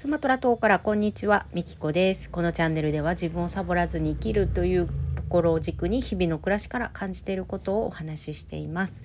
[0.00, 2.30] スマトラ島からこんにちは、みきこです。
[2.30, 4.92] このチャンネルでは自分をサボらずに生きるというと
[5.28, 9.02] ころを軸に日々の暮らしから感じていることをお話ししています。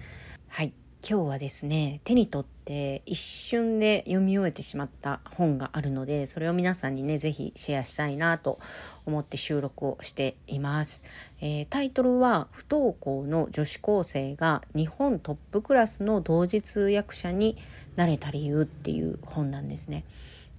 [0.47, 0.71] はい、
[1.05, 8.57] 今日はですね、手に取って一瞬で読み終えてしまった本があるので、それを皆さんにね、ぜひシェアしたいなと
[9.05, 11.03] 思って収録をしています。
[11.41, 17.57] えー、タイトルは不登校の女子高生が日本トップクラスの同時通訳者に
[17.97, 20.05] なれた理由っていう本なんですね。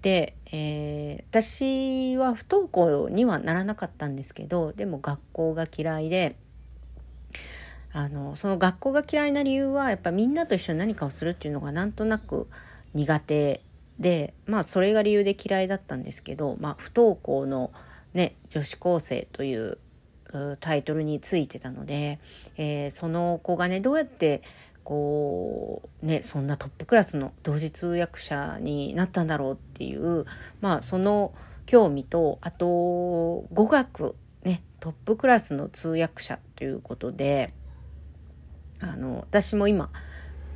[0.07, 6.37] で、えー、私は不登校にはならなかったんですけどでも学校が嫌いで
[7.93, 12.47] あのその学校が嫌いな理由はやっぱみんなと一緒に何かをするっていうのがなんとなく
[12.95, 13.63] 苦手
[13.99, 17.73] でまあそれが理由で嫌いだったんですけど、まあ、不登校の、
[18.15, 19.79] ね、女子高生という
[20.61, 22.21] タイトルについてたので、
[22.57, 24.43] えー、その子がねどうやって
[24.87, 30.27] こうねそんなトップクラスの同時通訳者になったんだろうっていう
[30.61, 31.35] まあその
[31.67, 32.67] 興味とあと
[33.53, 37.53] 語学ねトップクラスの通訳者ということで
[38.79, 39.91] あの私も今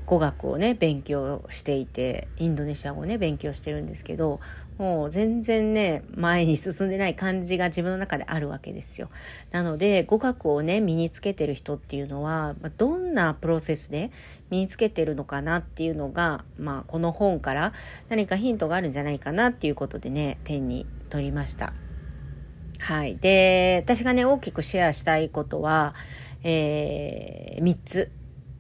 [0.06, 4.39] 語学をね勉強していてインドネシア語をね勉強してるんですけど
[4.81, 9.11] もう全然ね、前に進んでない感じが自分の中であるわけですよ。
[9.50, 14.11] なので、語学をね、身につけてる人っていうのは、どんなプロセスで
[14.48, 17.75] 身につけてるのかなっていうのが、まあ、この本から
[18.09, 21.75] 何かヒントがあるんじゃないかなっていうことでね、手に取りました。
[22.78, 23.19] はい。
[23.19, 25.94] で、私がね、大きくシェアしたいことは、
[26.42, 28.11] えー、3つ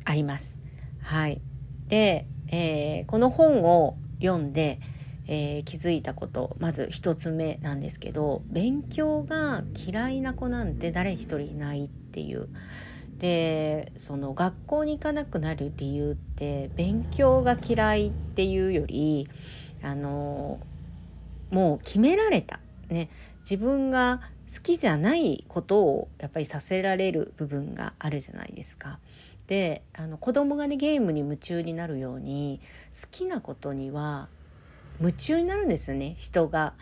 [0.04, 0.58] あります。
[1.00, 1.40] はい。
[1.88, 4.80] で、えー、この本を読んで、
[5.32, 12.48] えー、気づいたことまず1つ目なんですけど勉強が嫌いな子なんて誰一人いないっていう。
[13.18, 19.28] でその学校に行かなくなる理由って勉強が嫌いっていうより
[19.82, 20.58] あの
[21.50, 28.98] もう決められた、ね、自分が好きじゃないことをやっぱりさせられる部分があるじゃないですか。
[29.46, 32.60] であの子供がねゲームに夢中になるように
[32.98, 34.28] 好きなことには
[35.00, 36.14] 夢中になるんですよね。
[36.18, 36.74] 人が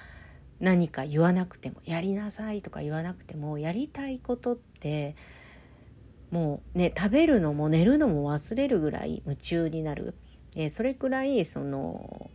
[0.60, 5.14] 何か言わなくてもやりなさいとか言わなくてもやりたいことって
[6.30, 10.14] もうね食べるのも寝るのも忘れるぐらい夢中になる、
[10.56, 12.30] えー、それくらいその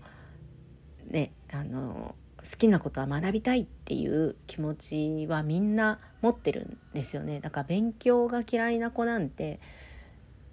[1.09, 7.39] ねあの好きなことは学びたいっていう気持ちはみんな持ってるんですよね。
[7.39, 9.59] だから勉強が嫌いな子なんて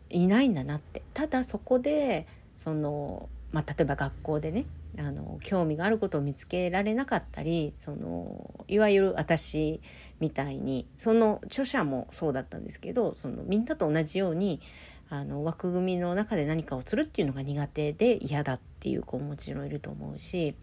[0.08, 1.02] いないんだなって。
[1.14, 2.26] ただそこで
[2.56, 4.66] その、まあ、例えば学校でね
[5.00, 9.81] あの興味があることを見つけられなかったりそのいわゆる私
[10.21, 14.61] みたいにその著者もそうだったんですけどそのみんなと同じように
[15.09, 20.55] あの枠組みの中で何かをするっていうのが苦手で嫌だっていう子ももちろんいると思うし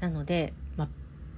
[0.00, 0.52] なので、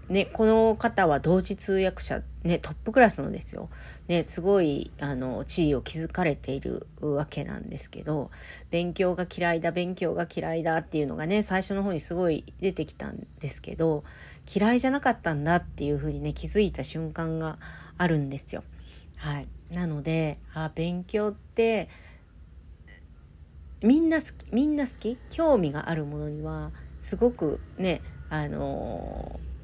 [0.09, 3.69] ね、この方は同時通訳者、ね、トップクラスのですよ。
[4.07, 8.31] ね、すごい、あの、地位を築かれているわけなんですけど、
[8.71, 14.05] 勉強が嫌いだ、勉強が嫌いだっていうのがね、最初の方にすごい出てきたんですけど、
[14.55, 17.59] 嫌いじゃなかったんだっていうふうにね、気づいた瞬間が
[17.99, 18.63] あるんですよ。
[19.17, 19.49] はい。
[19.73, 21.89] なので、あ、勉強って、
[23.83, 25.19] みんな好き、みんな好き？
[25.31, 29.56] 興味があるものには、すごくね、あのー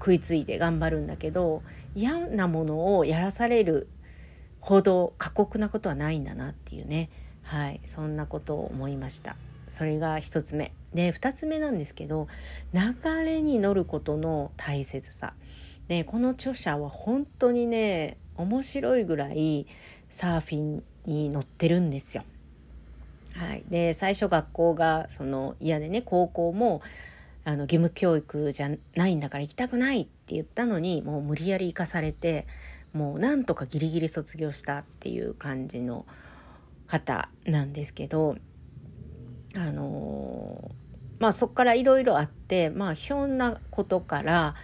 [0.00, 1.62] 食いついて頑張るんだけど
[1.94, 3.88] 嫌なものをやらされる
[4.60, 7.10] ほど過酷なことはないんだなっていうね。
[7.42, 7.80] はい。
[7.84, 9.36] そんなことを思いました。
[9.68, 10.72] それが一つ目。
[10.94, 12.26] で二つ目なんですけど
[12.72, 12.80] 流
[13.24, 15.34] れに乗ることの大切さ。
[15.88, 19.66] でこの著者は本当にね面白いぐらい
[20.08, 22.24] サーフィンに乗ってるんですよ。
[23.34, 26.82] はい、で最初学校がその嫌でね高校も
[27.44, 32.46] あの義務教育じゃないんだから行きたくないって言ったのにもう無理やり行かされて
[32.92, 36.06] もうなんとかギリギリ卒業したっていう感じの
[36.86, 38.36] 方なんですけど
[39.54, 40.70] あの
[41.18, 44.54] まあそっからいろいろあってまあひょんなことから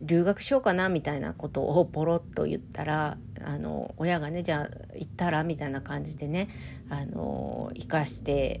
[0.00, 6.48] 留学しようかなみたいなことをポロッと言ったらあの親がねじゃあ行ったらみたいな感じでね
[6.88, 8.60] あの生かして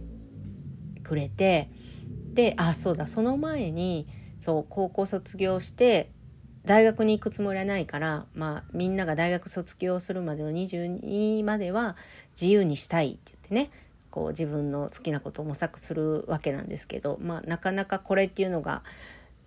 [1.04, 1.70] くれて。
[2.32, 4.06] であそうだその前に
[4.40, 6.10] そう高校卒業して
[6.64, 11.96] 大学に行くつもりはないから、まあ、みんなが大学卒業するまでの22までは
[12.40, 13.70] 自由にしたいって言ってね
[14.10, 18.82] こう自分の好きなことを模索するわけなんですけど、まあ、なかなかこれっていうのが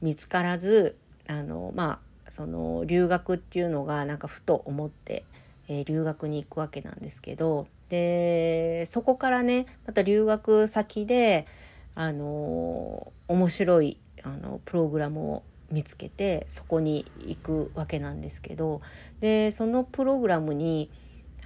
[0.01, 0.97] 見つからず
[1.27, 5.23] あのまあその留学っていうのがなんかふと思って、
[5.67, 11.47] えー、留学に行くわけなんですけどでそこからねまた留学先で
[11.95, 18.81] あの面白いあのプログラムを見つけてそこに行くわけなんですけど
[19.19, 20.91] でそのプログラムに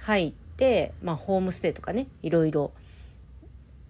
[0.00, 2.72] 入って、まあ、ホームステイとかねいろいろ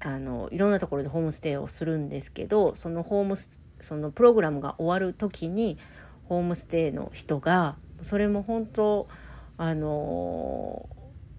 [0.01, 3.37] あのいろんなところでホームステイをするんですけどそのホーム
[3.81, 5.79] そのプログラムが終わる時に
[6.25, 9.09] ホームステイの人がそれも本当
[9.59, 10.89] あの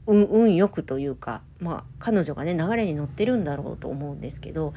[0.06, 4.74] 運運よくというか、まあ、彼女がね流れに乗ってるんだろうと思うんですけど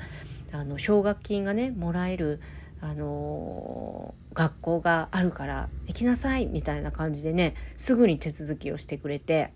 [0.55, 2.41] あの奨学金がねもらえる
[2.81, 9.53] あの学校があるから行きなさいみたいな感じでねすぐに手続きをしてくれて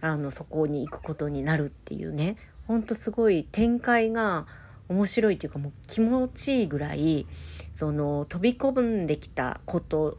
[0.00, 2.36] あのそこに行くことになるっていうね。
[2.66, 4.46] ほんとすごい展開が
[4.88, 7.26] 面白いというかもう気持ちいいぐらい
[7.74, 10.18] その飛び込んできたこと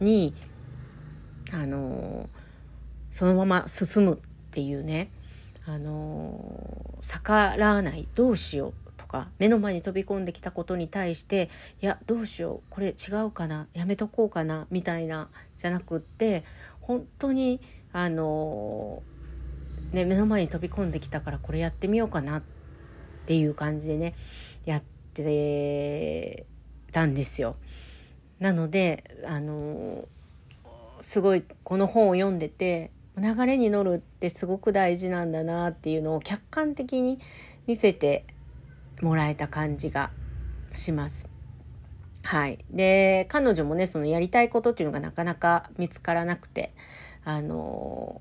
[0.00, 0.34] に
[1.52, 2.28] あの
[3.10, 4.16] そのまま進むっ
[4.52, 5.10] ていうね。
[5.68, 8.06] あの逆らわない。
[8.14, 8.85] どうしよう。
[9.16, 11.48] か目の前に飛び込んできたことに対して
[11.80, 16.44] いやどうしようこれ違うかなやめとこうかなみたいなじゃなくって
[16.80, 17.60] 本当に
[17.92, 19.02] あの
[19.92, 22.42] ね、目の前に飛び込んできたからこれやってみようかなっ
[23.24, 24.14] ていう感じでね
[24.64, 24.82] やっ
[25.14, 26.44] て
[26.92, 27.56] たんですよ。
[28.40, 30.06] なのであの
[31.00, 37.18] すごいこの本を読んでて流れに乗るってすごく大事なんだなっていうのを客観的に
[37.66, 38.26] 見せて
[39.02, 40.10] もらえた感じが
[40.74, 41.28] します。
[42.22, 42.58] はい。
[42.70, 46.74] で、彼女もね、そのやりたいことっていうのがなかなか見つからなくて、
[47.24, 48.20] あの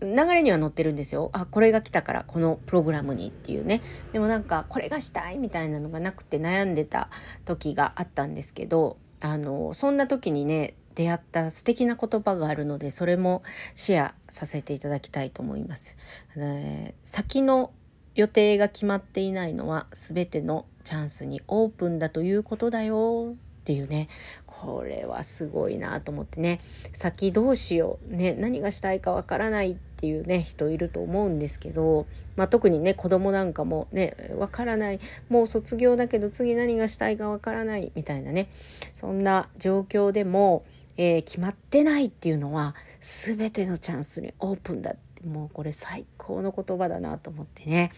[0.00, 1.30] 流れには載ってるんですよ。
[1.32, 3.80] あ、これが来たからこのプログラムにっていうね。
[4.12, 7.10] でもなんかこれがしたいみたいなのがなくて悩んでた
[7.44, 13.42] 時があったんですけど、あの、そんな時にね、出会った素敵な言葉があるので、それも
[13.74, 15.96] シェアさせていただきたいと思います。
[16.36, 17.72] えー、先の
[18.18, 23.34] 予定が決まっていないのは全てのチャンスにオープンだということだよ。
[23.34, 24.08] っていうね。
[24.44, 26.60] これはすごいなと思ってね。
[26.92, 34.98] 先どうしよう、ね、何がしたいかわからないっていうね人いると思うんですけど、まあ、特にね子供なんかもねわからない。
[35.28, 37.92] もう卒業だけど次何がしたいかわからない。
[37.94, 38.48] みたいなね。
[38.94, 40.64] そんな状況でも、
[40.96, 47.92] えー、決まってないっていうのは全てのチャンスにオープンだってもうこれ最高の言葉だなと思ってね。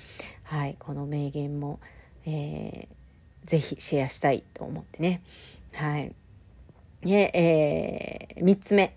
[0.45, 1.81] はいこの名言も、
[2.27, 5.23] えー、ぜひシェアしたいと思ってね。
[5.75, 6.13] はい。
[7.03, 7.31] で、
[8.37, 8.97] えー、3つ目。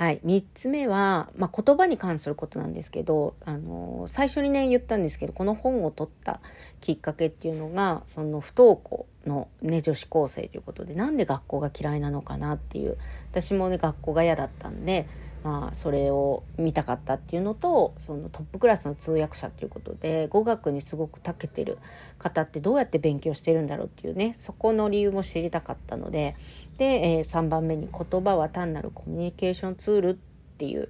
[0.00, 0.20] はい。
[0.24, 6.40] 3つ目は、まあ、言葉に関することなんですけど、あの、最初にね、言ったんですけど、この本を取った
[6.80, 12.96] きっかけっていうのが、その不登校のね、女子高生ということで、なんで学校が嫌いなのかなっていう、
[13.30, 15.06] 私もね、学校が嫌だったんで、
[15.42, 21.78] まあ、それを見たかったっていうのとそのトップクラスの通訳者っていうことで語学にすごく長けてる
[22.18, 26.36] 方ってどうやって勉強してるんだろうっていうねそこの理由も知りたかったので
[26.76, 30.14] で、えー、3番目に「言葉は単なるコミュニケーションツール」っ
[30.58, 30.88] ていう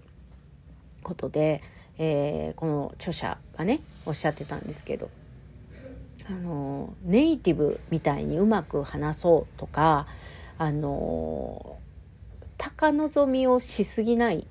[1.02, 1.62] ことで、
[1.98, 5.10] えー、この著者がねおっしゃってたんですけど
[6.28, 10.06] あのネイティブみたいにうまく話そうとか
[10.58, 11.78] あの
[12.58, 14.46] 高望みをしすぎない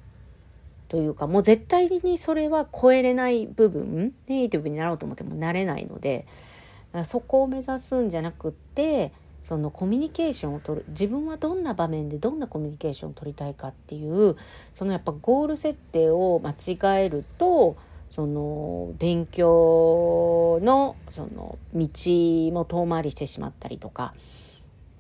[0.88, 6.26] というかもう絶対にそれは超えれない部分ネイティブになろうと思ってもなれないので
[7.06, 9.12] そこを目指すんじゃなくって
[9.44, 14.36] そのコミュニケーションを取る自分はどんな場面でどんなコミュニケーションを取りたいかっていう
[14.76, 17.78] そのやっぱゴール設定を間違えると
[18.12, 21.90] その勉強のその道
[22.54, 24.14] も遠回りしてしまったりとか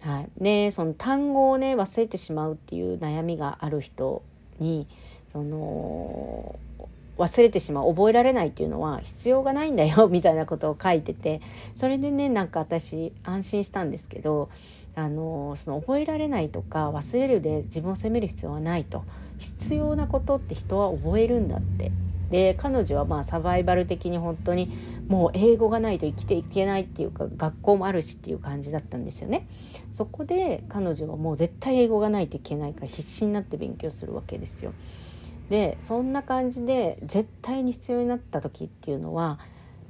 [0.01, 4.23] はい、でその単語をね忘れてしまうっていう悩みがある人
[4.59, 4.87] に
[5.31, 6.57] その
[7.19, 11.41] 忘れてしまう覚えられないっていうのは必要がないんだよみたいなことを書いてて
[11.75, 14.49] それでねなんか私安心したんですけど
[14.95, 19.03] あのその覚えられないとか忘れるで自分を責める必要はないと
[19.37, 21.91] 必要なことって人は覚えるんだって
[22.31, 24.69] で彼女はまあサバイバル的に本当に
[25.07, 29.47] もう英語がないと生きていけないっていうか学校もあるしっていう感じだったんですよね。
[29.91, 34.73] そこで彼女はもう絶対英語がないといけないから必死になって勉強するわけですよ。
[35.49, 39.39] でそんな感じで絶対に必要になった時っていうのは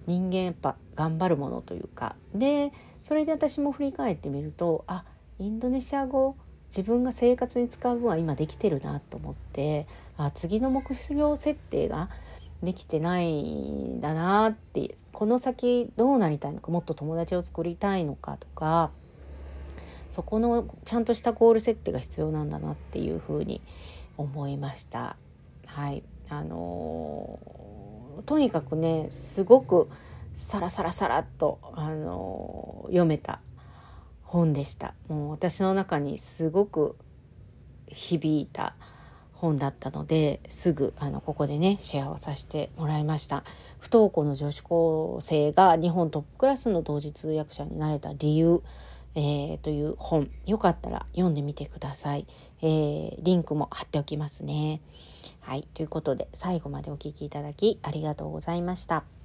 [0.08, 2.72] 人間やっぱ頑張るものというかで
[3.04, 5.04] それで私も振り返ってみるとあ
[5.38, 6.36] インドネシア語
[6.70, 9.88] 自分が生活に使う分は今できてるなと思って
[10.18, 12.10] あ次の目標設定が
[12.64, 18.92] できてないんだなってこの先どうなりたいのかもっと友達を作りたいのかとか
[20.12, 23.62] そこのちゃんとしたゴール設定が必要なんだなっていうふうに
[24.18, 25.16] 思いました。
[25.70, 26.04] はい。
[26.30, 29.90] あのー、とにかくねすごく
[30.36, 33.40] サラサラサラっと、あの読めた
[34.24, 34.94] 本でした。
[35.08, 36.96] もう私の中にすごく
[37.88, 38.76] 響いた
[39.34, 43.44] 本だったのですぐあのここでねシェアをさせてもらいました。
[43.80, 48.62] 不登校の女子高生が日本トップクラスの同時通訳者になれた理由、
[49.16, 50.30] えー、という本。
[50.46, 52.28] よかったら読んでみてください、
[52.62, 54.82] えー、リンクも貼っておきますね。
[55.50, 59.19] はいということで最後までお聴きいただきありがとうございました。